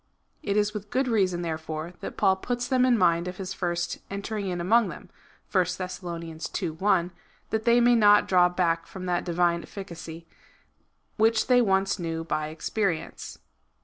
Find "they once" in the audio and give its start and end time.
11.45-11.99